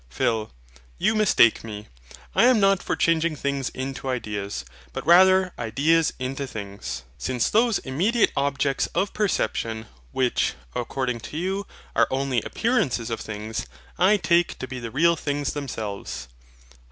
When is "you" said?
0.97-1.13, 11.37-11.67